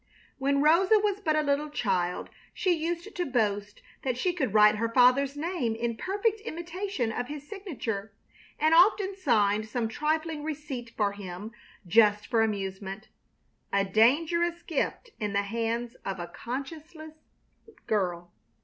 [0.39, 4.77] When Rosa was but a little child she used to boast that she could write
[4.77, 8.11] her father's name in perfect imitation of his signature;
[8.59, 11.51] and often signed some trifling receipt for him
[11.85, 13.09] just for amusement.
[13.71, 17.13] A dangerous gift in the hands of a conscienceless
[17.85, 18.31] girl!